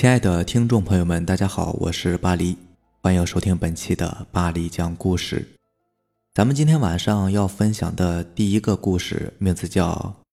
[0.00, 2.56] 亲爱的听众朋友们，大家好，我是巴黎，
[3.02, 5.46] 欢迎收听本期的巴黎讲故事。
[6.32, 10.16] 咱们今天晚上要分享的第一个故事，名字叫《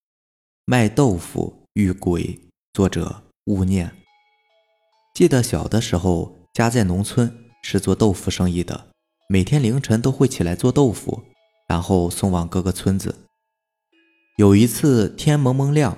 [0.63, 2.23] 卖豆腐遇鬼》，
[2.71, 3.91] 作者勿念。
[5.13, 7.29] 记得小的时候，家在农村，
[7.61, 8.87] 是做豆腐生意的，
[9.27, 11.23] 每天凌晨都会起来做豆腐，
[11.67, 13.13] 然后送往各个村子。
[14.37, 15.97] 有一次天蒙蒙亮，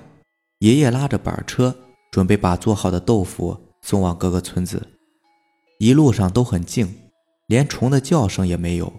[0.58, 1.76] 爷爷拉着板车。
[2.10, 4.88] 准备把做好的豆腐送往各个村子，
[5.78, 6.92] 一路上都很静，
[7.46, 8.92] 连虫的叫声也没有。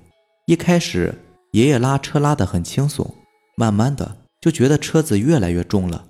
[0.46, 1.14] 一开始，
[1.52, 3.14] 爷爷拉车拉得很轻松，
[3.56, 6.06] 慢慢的就觉得车子越来越重了。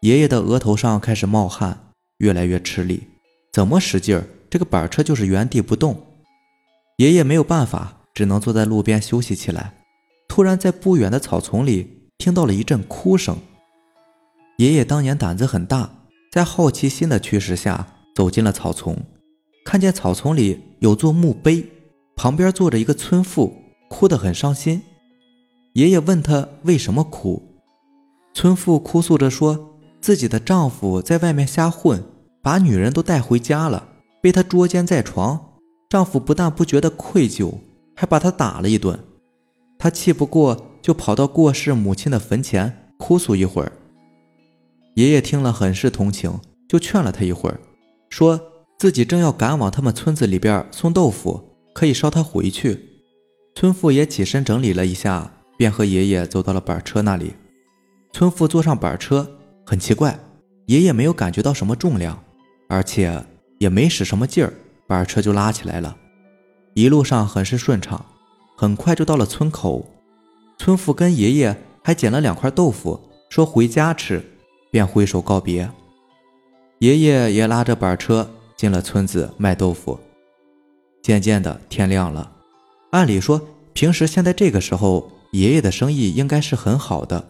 [0.00, 3.02] 爷爷的额头上开始冒汗，越来越吃力，
[3.52, 6.00] 怎么使劲儿，这个板车就是原地不动。
[6.98, 9.74] 爷爷没有办法，只能坐在路边休息起来。
[10.28, 13.36] 突然，在不远的草丛里听到了一阵哭声。
[14.56, 15.90] 爷爷当年胆子很大，
[16.32, 18.96] 在好奇心的驱使下走进了草丛，
[19.66, 21.62] 看见草丛里有座墓碑，
[22.16, 23.54] 旁边坐着一个村妇，
[23.90, 24.80] 哭得很伤心。
[25.74, 27.42] 爷爷问他为什么哭，
[28.32, 32.02] 村妇哭诉着说，自己的丈夫在外面瞎混，
[32.42, 33.86] 把女人都带回家了，
[34.22, 35.58] 被他捉奸在床，
[35.90, 37.52] 丈夫不但不觉得愧疚，
[37.94, 38.98] 还把她打了一顿。
[39.78, 43.70] 她气不过，就跑到过世母亲的坟前哭诉一会儿。
[44.96, 47.60] 爷爷听了很是同情，就劝了他一会儿，
[48.08, 48.40] 说
[48.78, 53.02] 自己正要赶往他们村子里边送豆腐，可以捎他回去。
[53.54, 57.34] 村妇也起身整理了一下，便和爷爷走到了板车那里。
[58.10, 59.30] 村妇坐上板车，
[59.66, 60.18] 很奇怪，
[60.64, 62.18] 爷爷没有感觉到什么重量，
[62.66, 63.22] 而且
[63.58, 64.54] 也没使什么劲儿，
[64.86, 65.94] 板车就拉起来了。
[66.72, 68.02] 一路上很是顺畅，
[68.56, 69.86] 很快就到了村口。
[70.56, 74.24] 村妇跟爷爷还捡了两块豆腐，说回家吃。
[74.76, 75.70] 便挥手告别，
[76.80, 79.98] 爷爷也拉着板车进了村子卖豆腐。
[81.02, 82.30] 渐渐的天亮了，
[82.90, 83.40] 按理说
[83.72, 87.26] 平时现在这个时候，爷爷的生意应该是很好的，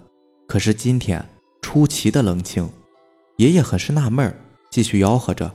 [0.49, 1.25] 可是今天
[1.63, 2.69] 出奇的冷清。
[3.37, 4.37] 爷爷很是纳闷
[4.69, 5.55] 继续吆喝着。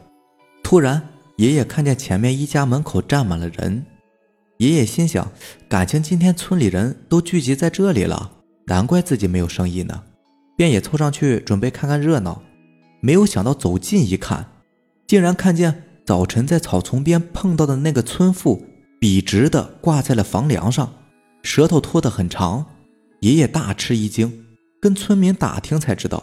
[0.64, 3.86] 突然，爷爷看见前面一家门口站满了人，
[4.60, 5.30] 爷爷心想：
[5.68, 8.32] 感情今天村里人都聚集在这里了，
[8.68, 10.02] 难怪自己没有生意呢。
[10.62, 12.44] 便也凑上去准备看看热闹，
[13.00, 14.46] 没有想到走近一看，
[15.08, 18.64] 竟然看见早晨在草丛边碰到的那个村妇，
[19.00, 20.94] 笔直的挂在了房梁上，
[21.42, 22.64] 舌头拖得很长。
[23.22, 24.46] 爷爷大吃一惊，
[24.80, 26.22] 跟村民打听才知道，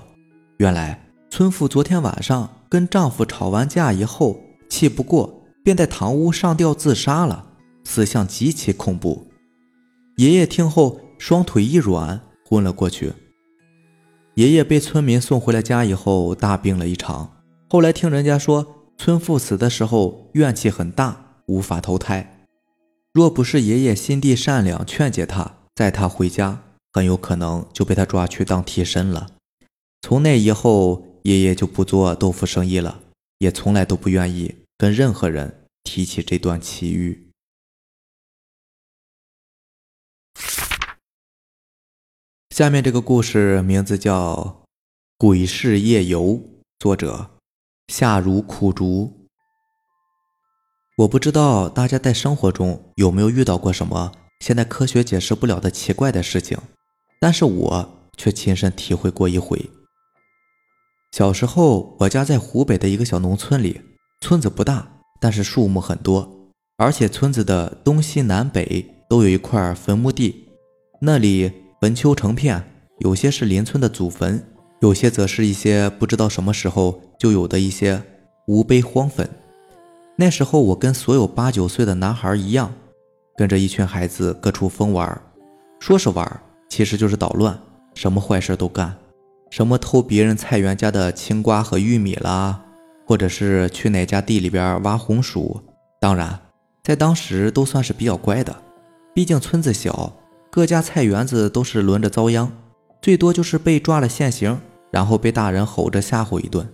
[0.58, 4.40] 原来村妇昨天晚上跟丈夫吵完架以后，
[4.70, 7.44] 气不过，便在堂屋上吊自杀了，
[7.82, 9.26] 死相极其恐怖。
[10.18, 13.12] 爷爷听后，双腿一软，昏了过去。
[14.38, 17.42] 爷爷被村民送回了家以后，大病了一场。
[17.68, 22.46] 后来听人家说，村妇死的时候怨气很大，无法投胎。
[23.12, 26.62] 若不是爷爷心地善良，劝解他载他回家，
[26.92, 29.26] 很有可能就被他抓去当替身了。
[30.02, 33.00] 从那以后，爷爷就不做豆腐生意了，
[33.40, 37.27] 也从来都不愿意跟任何人提起这段奇遇。
[42.50, 44.34] 下面这个故事名字叫
[45.16, 46.22] 《鬼市夜游》，
[46.78, 47.30] 作者
[47.88, 49.28] 夏如苦竹。
[50.96, 54.10] 我不知道大家在生活中有没有遇到过什么
[54.40, 56.58] 现在科学解释不了的奇怪的事情，
[57.20, 59.70] 但是我却亲身体会过一回。
[61.12, 63.80] 小时候，我家在湖北的一个小农村里，
[64.20, 70.48] 村子不大，但是树木很多，而且村子的东西南北都有一块坟墓地，
[71.02, 71.67] 那里。
[71.80, 72.62] 坟丘成片，
[72.98, 74.44] 有些是邻村的祖坟，
[74.80, 78.02] 有些则是一些不知道什么时候就有的一些
[78.46, 79.28] 无碑荒坟。
[80.16, 82.74] 那时候我跟所有八九岁的男孩一样，
[83.36, 85.22] 跟着一群孩子各处疯玩，
[85.78, 87.56] 说是玩，其实就是捣乱，
[87.94, 88.96] 什么坏事都干，
[89.50, 92.60] 什么偷别人菜园家的青瓜和玉米啦，
[93.06, 95.62] 或者是去哪家地里边挖红薯。
[96.00, 96.40] 当然，
[96.82, 98.56] 在当时都算是比较乖的，
[99.14, 100.12] 毕竟村子小。
[100.50, 102.50] 各家菜园子都是轮着遭殃，
[103.02, 104.58] 最多就是被抓了现行，
[104.90, 106.66] 然后被大人吼着吓唬一顿。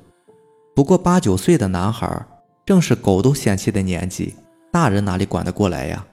[0.74, 2.26] 不过八九岁的男孩
[2.64, 4.34] 正是狗都嫌弃的年纪，
[4.72, 6.06] 大人哪里管得过来呀？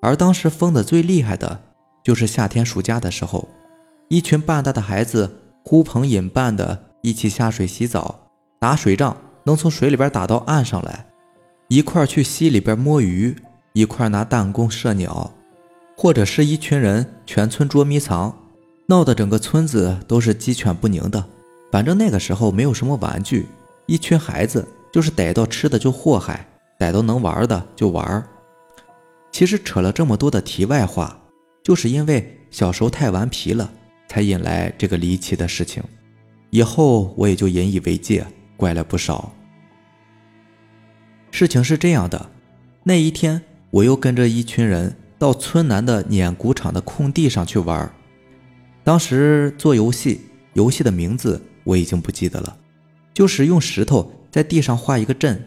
[0.00, 1.60] 而当时疯的最厉害的，
[2.02, 3.48] 就是夏天暑假的时候，
[4.08, 5.30] 一群半大的孩子
[5.64, 8.26] 呼朋引伴的一起下水洗澡、
[8.58, 11.06] 打水仗，能从水里边打到岸上来，
[11.68, 13.36] 一块去溪里边摸鱼，
[13.72, 15.32] 一块拿弹弓射鸟。
[15.96, 18.36] 或者是一群人全村捉迷藏，
[18.86, 21.24] 闹得整个村子都是鸡犬不宁的。
[21.70, 23.46] 反正那个时候没有什么玩具，
[23.86, 26.46] 一群孩子就是逮到吃的就祸害，
[26.78, 28.22] 逮到能玩的就玩。
[29.30, 31.18] 其实扯了这么多的题外话，
[31.62, 33.72] 就是因为小时候太顽皮了，
[34.08, 35.82] 才引来这个离奇的事情。
[36.50, 38.26] 以后我也就引以为戒，
[38.58, 39.32] 乖了不少。
[41.30, 42.30] 事情是这样的，
[42.82, 43.40] 那一天
[43.70, 47.88] 我又跟着一群人到村南的碾谷场的空地上去玩。
[48.82, 50.20] 当时做游戏，
[50.54, 52.56] 游戏的名字我已经不记得了，
[53.14, 55.40] 就是用石头在地上画一个阵，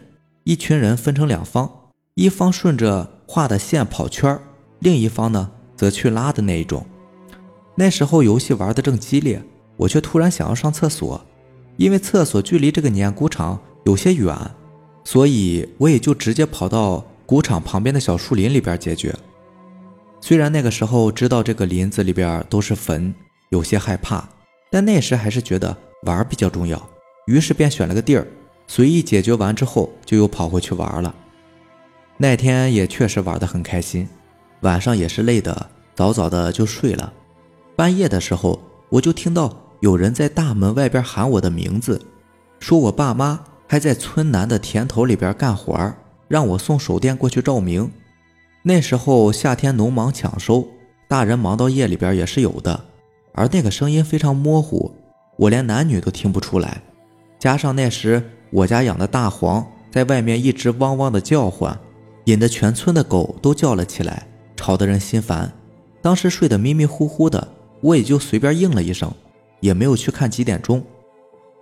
[0.44, 1.70] 一群人分成两方，
[2.14, 4.40] 一方顺着画的线跑圈
[4.78, 6.86] 另一方呢则去拉的那一种。
[7.74, 9.42] 那时候游戏玩的正激烈。
[9.76, 11.22] 我却突然想要上厕所，
[11.76, 14.34] 因为厕所距离这个碾谷场有些远，
[15.04, 19.14] 所以我也就直接跑到谷场旁边的小树林里边解决。
[20.26, 23.14] 虽然那个时候知道这个林子里边都是坟，
[23.50, 24.28] 有些害怕，
[24.72, 26.84] 但那时还是觉得玩比较重要，
[27.26, 28.26] 于是便选了个地儿，
[28.66, 31.14] 随意解决完之后就又跑回去玩了。
[32.16, 34.08] 那天也确实玩得很开心，
[34.62, 37.12] 晚上也是累的，早早的就睡了。
[37.76, 39.56] 半夜的时候，我就听到。
[39.78, 42.02] 有人在大门外边喊我的名字，
[42.58, 45.94] 说我爸妈还在村南的田头里边干活
[46.26, 47.88] 让我送手电过去照明。
[48.68, 50.66] 那时候夏天农忙抢收，
[51.06, 52.80] 大人忙到夜里边也是有的。
[53.32, 54.92] 而那个声音非常模糊，
[55.36, 56.82] 我连男女都听不出来。
[57.38, 58.20] 加上那时
[58.50, 61.78] 我家养的大黄在外面一直汪汪的叫唤，
[62.24, 64.26] 引得全村的狗都叫了起来，
[64.56, 65.48] 吵得人心烦。
[66.02, 67.46] 当时睡得迷迷糊糊的，
[67.80, 69.08] 我也就随便应了一声。
[69.60, 70.82] 也没有去看几点钟，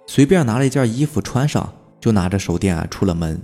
[0.06, 3.38] 随便拿了一件衣服穿上，就拿着手电出了门。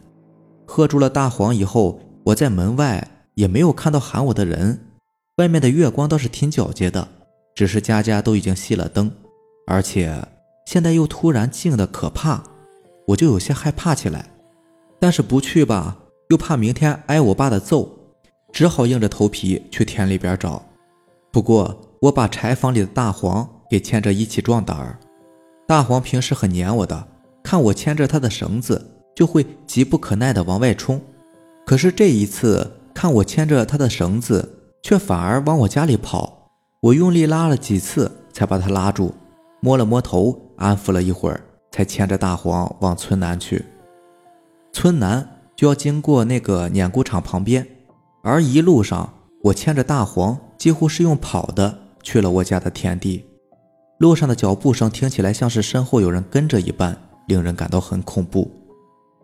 [0.66, 3.06] 喝住了大黄以后，我在门外
[3.40, 4.78] 也没有看到喊我的人。
[5.36, 7.08] 外面的月光倒是挺皎洁的，
[7.54, 9.10] 只是家家都已经熄了灯，
[9.66, 10.22] 而且
[10.66, 12.42] 现在又突然静的可怕，
[13.06, 14.26] 我就有些害怕起来。
[14.98, 15.96] 但是不去吧，
[16.28, 17.88] 又怕明天挨我爸的揍，
[18.52, 20.62] 只好硬着头皮去田里边找。
[21.32, 23.48] 不过我把柴房里的大黄。
[23.70, 24.98] 给牵着一起壮胆儿，
[25.64, 27.06] 大黄平时很黏我的，
[27.40, 28.84] 看我牵着他的绳子，
[29.14, 31.00] 就会急不可耐地往外冲。
[31.64, 32.68] 可是这一次
[33.00, 36.50] 看我牵着他的绳子，却反而往我家里跑。
[36.82, 39.14] 我用力拉了几次，才把他拉住，
[39.60, 41.40] 摸了摸头，安抚了一会儿，
[41.72, 43.64] 才牵着大黄往村南去。
[44.74, 45.26] 村南
[45.56, 47.66] 就要经过那个碾谷场旁边，
[48.22, 49.10] 而一路上
[49.44, 53.24] 我牵着大黄，几乎是用跑的去了我家的田地。
[53.96, 56.94] 路上的脚步声听起来像是身后有人跟着一般，
[57.28, 58.50] 令人感到很恐怖。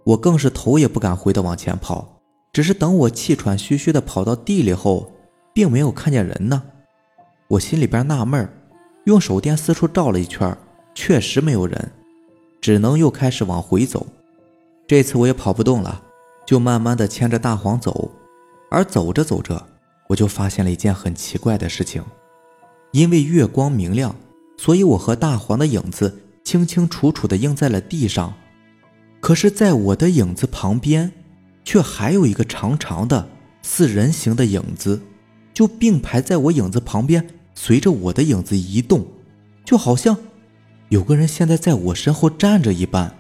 [0.03, 2.16] 我更是头也不敢回的往前跑，
[2.57, 5.13] 只是等我气喘吁吁的跑到地里后，
[5.53, 6.63] 并没有看见人呢。
[7.49, 8.51] 我心里边纳闷
[9.05, 10.57] 用手电四处照了一圈，
[10.95, 11.93] 确实没有人，
[12.63, 14.07] 只能又开始往回走。
[14.87, 16.03] 这次我也跑不动了，
[16.47, 18.11] 就慢慢的牵着大黄走。
[18.71, 19.63] 而走着走着，
[20.09, 22.03] 我就发现了一件很奇怪的事情，
[22.93, 24.17] 因为月光明亮。
[24.57, 28.33] 所以，我和大黄的影子清清楚楚地映在了地上。
[29.21, 31.13] 可是，在我的影子旁边，
[31.67, 33.29] 却还有一个长长的、
[33.61, 35.03] 似人形的影子，
[35.53, 37.27] 就并排在我影子旁边，
[37.57, 39.05] 随着我的影子移动，
[39.65, 40.17] 就好像
[40.91, 43.13] 有个人现在在我身后站着一般。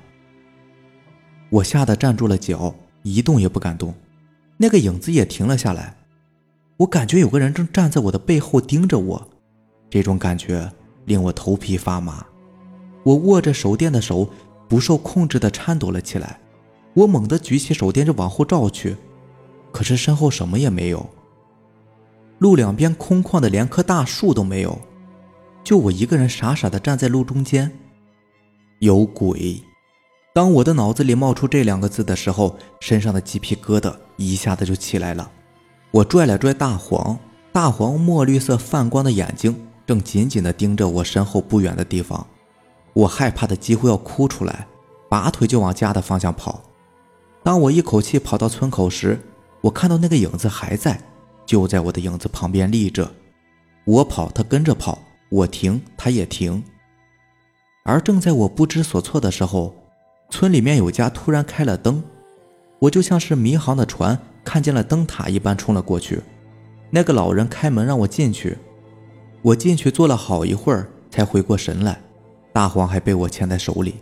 [1.50, 3.93] 我吓得站住了脚，一动也不敢动。
[4.57, 5.97] 那个影子也停了下来。
[6.79, 9.29] 我感觉有个人正站在我的背后盯着我，
[9.91, 10.73] 这种感觉。
[11.07, 12.26] 令我头皮发麻，
[13.05, 14.29] 我握着手电的手
[14.69, 16.41] 不受控制地颤抖了起来。
[16.97, 18.97] 我猛地举起手电就往后照去，
[19.71, 21.07] 可是身后什么也没有。
[22.38, 24.79] 路两边空旷的，连棵大树都没有，
[25.62, 27.71] 就我一个人傻傻的站在路中间。
[28.79, 29.62] 有鬼！
[30.35, 35.31] 当我的脑子里冒出这两个字的时候，身上的鸡皮疙瘩一下子就起来了。
[35.91, 37.19] 我拽了拽大黄，
[37.53, 39.55] 大黄墨绿色泛光的眼睛。
[39.87, 42.26] 正紧紧地盯着我身后不远的地方，
[42.93, 44.67] 我害怕的几乎要哭出来，
[45.09, 46.61] 拔腿就往家的方向跑。
[47.47, 49.17] 当我一口气跑到村口时，
[49.61, 51.00] 我看到那个影子还在，
[51.47, 53.09] 就在我的影子旁边立着。
[53.85, 54.99] 我跑，他跟着跑；
[55.29, 56.61] 我停，他也停。
[57.85, 59.73] 而正在我不知所措的时候，
[60.29, 62.03] 村里面有家突然开了灯，
[62.81, 66.21] 我就像是迷航的船看见了灯塔一般冲了过去。
[66.91, 68.59] 那个老人开门让我进去。
[69.43, 72.03] 我进去坐了好一会儿，才回过神来，
[72.53, 73.95] 大黄还被我牵在手里。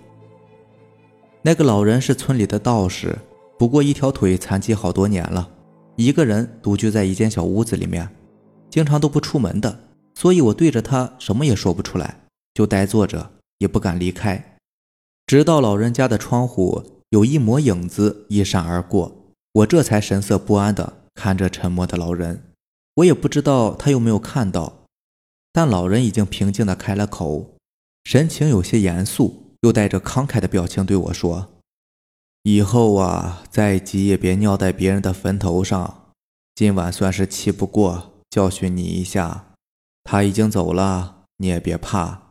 [1.43, 3.19] 那个老人是村里的道士，
[3.59, 5.49] 不过一条腿残疾好多年了，
[5.97, 8.09] 一个人独居在一间小屋子里面，
[8.69, 9.79] 经常都不出门的，
[10.15, 12.21] 所以我对着他什么也说不出来，
[12.55, 14.59] 就呆坐着，也不敢离开。
[15.27, 19.17] 直到老人家的窗户有一抹影子一闪而过，
[19.53, 22.43] 我这才神色不安地看着沉默的老人。
[22.97, 24.85] 我也不知道他有没有看到，
[25.53, 27.55] 但老人已经平静地开了口，
[28.05, 31.49] 神情有些严肃，又带着慷慨的表情对我说
[32.45, 36.13] ：“以后啊，再急也别尿在别人的坟头上。
[36.55, 39.47] 今晚算是气不过，教训你一下。
[40.05, 42.29] 他已经走了，你也别怕。”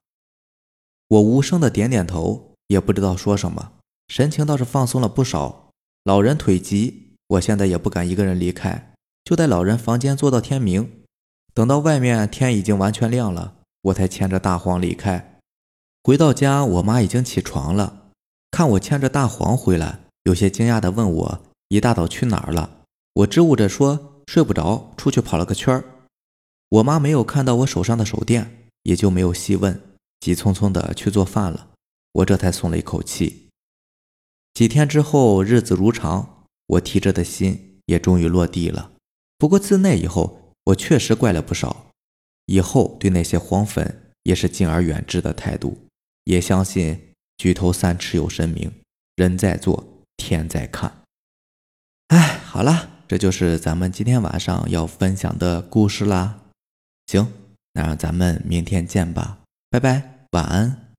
[1.10, 2.50] 我无声的点点头。
[2.68, 3.74] 也不知道说什么，
[4.08, 5.70] 神情倒是放松了不少。
[6.06, 8.94] 老人腿疾，我现在也不敢一个人离开，
[9.26, 11.04] 就在老人房间坐到天明。
[11.54, 15.40] 等到外面天已经完全亮了，我才牵着大黄离开。
[16.04, 18.08] 回到家，我妈已经起床了，
[18.50, 22.82] 看我牵着大黄回来，有些惊讶地问我一大早去哪儿了。
[23.14, 25.84] 我支吾着说睡不着，出去跑了个圈儿。
[26.70, 29.80] 我妈没有看到我手上的手电，也就没有细问，
[30.20, 31.72] 急匆匆地去做饭了。
[32.14, 33.50] 我这才松了一口气。
[34.54, 38.92] 几天之后，日子如常，我提着的心也终于落地了。
[39.38, 41.88] 不过自那以后，我确实怪了不少。
[42.46, 45.78] 以后对那些黄粉也是敬而远之的态度，
[46.24, 48.72] 也相信举头三尺有神明，
[49.16, 50.92] 人在做，天在看。
[52.08, 56.40] 哎，好了，这就是咱们今天晚上要分享的故事啦。
[57.08, 57.32] 行，
[57.74, 59.40] 那咱们明天见吧，
[59.70, 60.93] 拜拜，晚安。